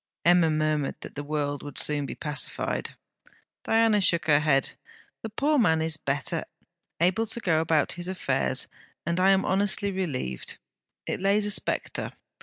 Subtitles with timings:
[0.25, 2.95] Emma murmured that the world would soon be pacified.
[3.63, 4.71] Diana shook her head.
[5.21, 6.45] 'The poor man is better;
[6.99, 8.67] able to go about his affairs;
[9.05, 10.57] and I am honestly relieved.
[11.05, 12.09] It lays a spectre.